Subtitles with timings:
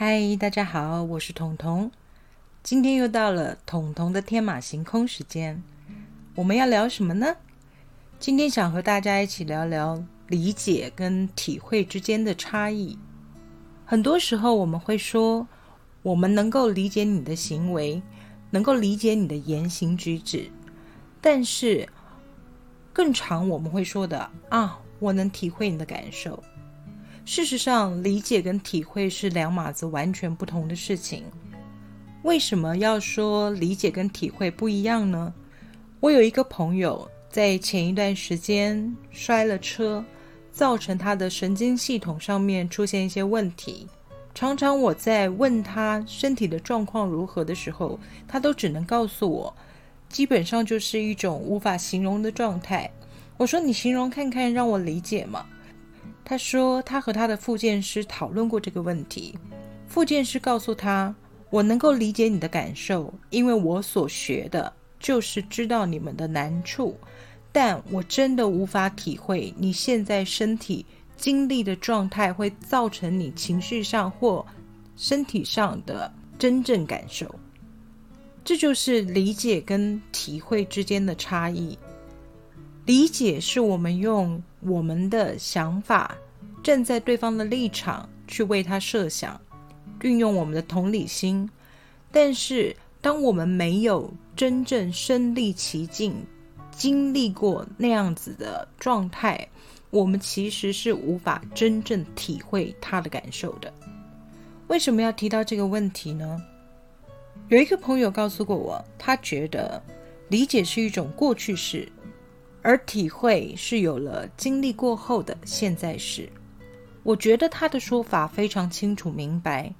[0.00, 1.90] 嗨，大家好，我是彤彤。
[2.62, 5.60] 今天又到了彤彤的天马行空时间，
[6.36, 7.34] 我们要聊什么呢？
[8.20, 12.96] 今天想和大家一起聊聊理解跟体会之间的差异。
[13.84, 15.48] 很多时候我们会说，
[16.04, 18.00] 我们能够理解你的行为，
[18.50, 20.48] 能够理解你的言行举止，
[21.20, 21.88] 但是
[22.92, 26.40] 更长我们会说的啊，我能体会你的感受。
[27.30, 31.24] 事实上，理解跟体会是两码子完全不同的事情。
[32.22, 35.30] 为什么要说理解跟体会不一样呢？
[36.00, 40.02] 我有一个朋友在前一段时间摔了车，
[40.50, 43.86] 造成他的神经系统上面出现一些问题。
[44.34, 49.54] 常常我在问他身体的状况如何的时候，他都只能告诉我，
[50.08, 52.90] 基本上就是一种无法形容的状态。
[53.36, 55.44] 我说：“你形容看看，让我理解嘛。”
[56.28, 59.34] 他说，他和他的复健师讨论过这个问题。
[59.86, 61.14] 复健师告诉他
[61.48, 64.70] ：“我能够理解你的感受，因为我所学的
[65.00, 66.94] 就是知道你们的难处，
[67.50, 70.84] 但我真的无法体会你现在身体
[71.16, 74.44] 经历的状态会造成你情绪上或
[74.98, 77.34] 身体上的真正感受。
[78.44, 81.78] 这就是理解跟体会之间的差异。
[82.84, 86.16] 理解是我们用。”我们的想法
[86.62, 89.40] 站在对方的立场去为他设想，
[90.02, 91.48] 运用我们的同理心。
[92.10, 96.14] 但是，当我们没有真正身历其境，
[96.70, 99.46] 经历过那样子的状态，
[99.90, 103.72] 我们其实是无法真正体会他的感受的。
[104.66, 106.40] 为什么要提到这个问题呢？
[107.48, 109.82] 有一个朋友告诉过我，他觉得
[110.28, 111.88] 理解是一种过去式。
[112.62, 116.28] 而体会是有了经历过后的现在时，
[117.02, 119.72] 我觉得他的说法非常清楚明白，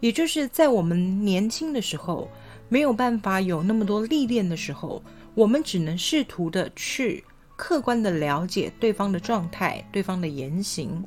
[0.00, 2.28] 也就是在我们年轻的时候，
[2.68, 5.02] 没有办法有那么多历练的时候，
[5.34, 7.24] 我们只能试图的去
[7.56, 11.02] 客观的了解对方的状态、对方的言行。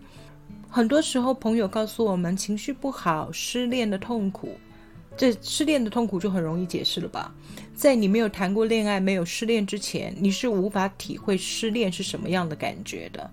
[0.69, 4.57] 很多时候，朋友告诉我们情绪不好、失恋的痛苦。
[5.17, 7.33] 这失恋的痛苦就很容易解释了吧？
[7.75, 13.29] 在你没有谈过恋爱、没有失恋之前，你是无法体会失恋是什么样的感觉的。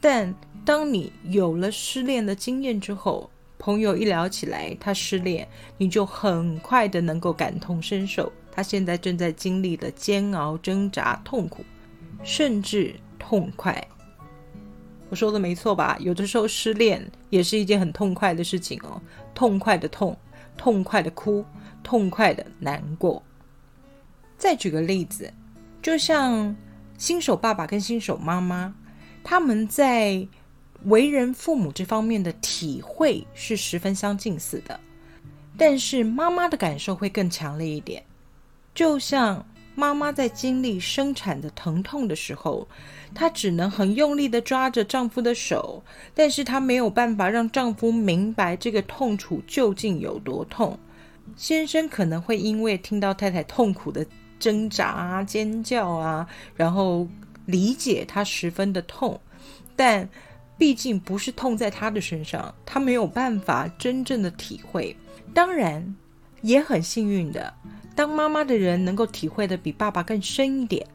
[0.00, 0.32] 但
[0.64, 8.30] 当你有了失恋的经验之后，朋友一聊起来他失恋，你就很快的能够感同身受。
[8.52, 11.64] 他现在正在经历的煎熬、挣扎、痛苦，
[12.22, 13.86] 甚至痛快。
[15.08, 15.96] 我说的没错吧？
[16.00, 19.00] 有的时候失恋也是一件很痛快的事情哦，
[19.34, 20.16] 痛快的痛。
[20.56, 21.44] 痛快的哭，
[21.82, 23.22] 痛快的难过。
[24.38, 25.32] 再举个例子，
[25.80, 26.54] 就像
[26.98, 28.74] 新手爸爸跟新手妈妈，
[29.24, 30.26] 他们在
[30.84, 34.78] 为人父母这方面的体会是十分相近似的，
[35.56, 38.02] 但是妈妈的感受会更强烈一点。
[38.74, 39.44] 就像
[39.76, 42.66] 妈妈在经历生产的疼痛的时候，
[43.14, 45.82] 她只能很用力的抓着丈夫的手，
[46.14, 50.78] 但是她没有办法让丈夫明白这个痛楚究竟有多痛。
[51.36, 54.04] 先生可能会因为听到太太痛苦的
[54.38, 57.06] 挣扎啊、尖叫啊，然后
[57.44, 59.20] 理解她十分的痛，
[59.76, 60.08] 但
[60.56, 64.96] 毕竟不是痛在她的身上，她没有办法真正的体会。
[65.34, 65.94] 当然，
[66.40, 67.52] 也很幸运的。
[67.96, 70.86] 当妈妈的人能够体会的比爸爸更深一点，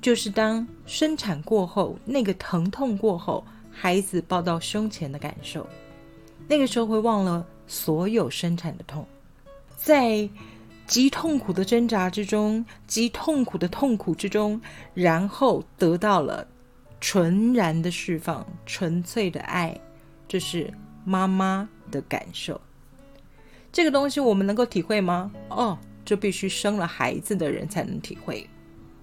[0.00, 5.68] 就是当生产过后那个疼痛过后，孩子抱到胸前的感受，
[6.48, 9.06] 那个时候会忘了所有生产的痛，
[9.76, 10.26] 在
[10.86, 14.58] 极痛苦的挣扎之中，极痛苦的痛苦之中，
[14.94, 16.48] 然后得到了
[17.02, 19.78] 纯然的释放，纯粹的爱，
[20.26, 20.72] 这是
[21.04, 22.58] 妈妈的感受。
[23.70, 25.30] 这个东西我们能够体会吗？
[25.50, 25.76] 哦。
[26.06, 28.48] 这必须生了孩子的人才能体会，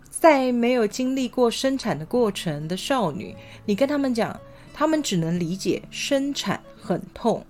[0.09, 3.35] 在没有经历过生产的过程的少女，
[3.65, 4.39] 你跟他们讲，
[4.73, 7.45] 他们只能理解生产很痛，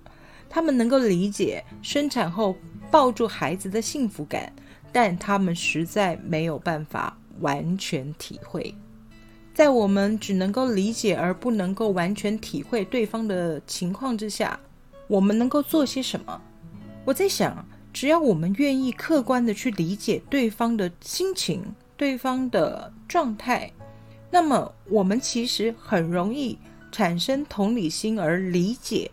[0.50, 2.56] 他们能够理解生产后
[2.90, 4.52] 抱住孩子的幸福感，
[4.92, 8.74] 但他们实在没有办法完全体会。
[9.54, 14.60] 在我们只能够理解而不能够完全体会对方的情况之下，
[15.08, 16.42] 我们能够做些什么？
[17.06, 17.64] 我在想。
[17.94, 21.64] 只要我们愿意客观的去理解对方的心情、
[21.96, 23.72] 对方的状态，
[24.32, 26.58] 那么我们其实很容易
[26.92, 29.10] 产生同理心而理解。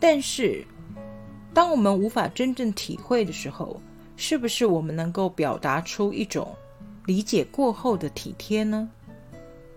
[0.00, 0.64] 但是，
[1.52, 3.80] 当我们无法真正体会的时候，
[4.16, 6.56] 是不是我们能够表达出一种
[7.04, 8.88] 理解过后的体贴呢？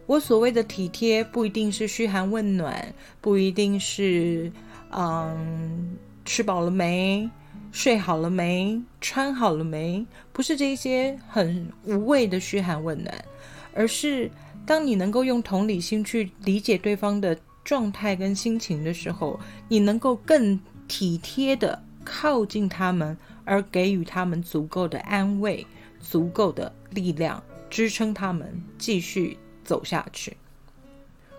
[0.06, 4.52] 我所谓的体贴，不一定是嘘寒问暖，不一定是
[4.92, 7.30] 嗯，吃饱了没？
[7.72, 8.82] 睡好了没？
[9.00, 10.06] 穿好了没？
[10.34, 13.26] 不是这些很无谓的嘘寒问暖，
[13.74, 14.30] 而是
[14.66, 25.66] 当你能够用同理心去理解对方的状态跟心情的时候，你能够更体贴的靠近他们，而给予他们足够的安慰、
[26.00, 30.36] 足够的力量，支撑他们继续走下去。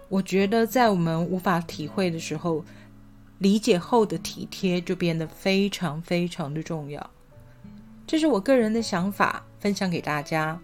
[0.09, 2.65] 我觉得，在我们无法体会的时候，
[3.43, 7.11] 理解后的体贴就变得非常非常的重要。
[8.07, 10.57] 这是我个人的想法，分享给大家。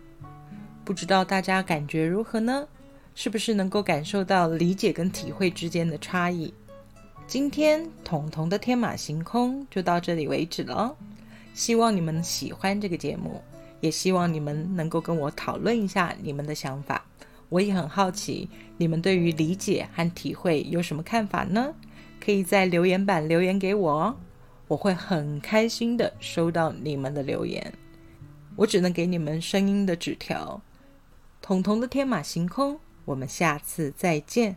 [0.84, 2.68] 不知道大家感觉如何呢？
[3.16, 6.54] 是不是能够感受到理解跟体会之间的差异？
[7.26, 10.96] 今天彤彤的天马行空就到这里为止了。
[11.54, 13.42] 希望你们喜欢这个节目，
[13.80, 17.04] 也希望你们能够跟我讨论一下你们的想法。
[17.48, 21.74] 我也很好奇，你们对于理解和体会有什么看法呢？
[22.24, 24.16] 可以在留言板留言给我哦，
[24.68, 27.72] 我会很开心的收到你们的留言。
[28.56, 30.60] 我只能给你们声音的纸条。
[31.40, 34.56] 彤彤的天马行空，我们下次再见。